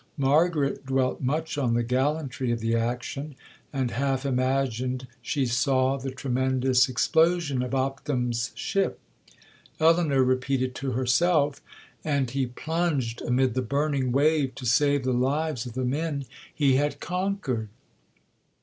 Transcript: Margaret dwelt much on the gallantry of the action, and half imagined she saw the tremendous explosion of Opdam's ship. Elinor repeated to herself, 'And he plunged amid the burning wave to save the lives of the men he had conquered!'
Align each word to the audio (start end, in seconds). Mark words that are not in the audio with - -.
Margaret 0.17 0.83
dwelt 0.87 1.21
much 1.21 1.59
on 1.59 1.75
the 1.75 1.83
gallantry 1.83 2.51
of 2.51 2.59
the 2.59 2.75
action, 2.75 3.35
and 3.71 3.91
half 3.91 4.25
imagined 4.25 5.05
she 5.21 5.45
saw 5.45 5.95
the 5.95 6.09
tremendous 6.09 6.89
explosion 6.89 7.61
of 7.61 7.75
Opdam's 7.75 8.49
ship. 8.55 8.99
Elinor 9.79 10.23
repeated 10.23 10.73
to 10.73 10.93
herself, 10.93 11.61
'And 12.03 12.31
he 12.31 12.47
plunged 12.47 13.21
amid 13.21 13.53
the 13.53 13.61
burning 13.61 14.11
wave 14.11 14.55
to 14.55 14.65
save 14.65 15.03
the 15.03 15.13
lives 15.13 15.67
of 15.67 15.73
the 15.73 15.85
men 15.85 16.25
he 16.51 16.77
had 16.77 16.99
conquered!' 16.99 17.69